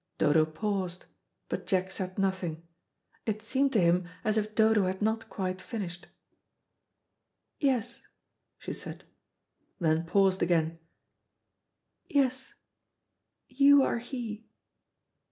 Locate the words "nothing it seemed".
2.17-3.71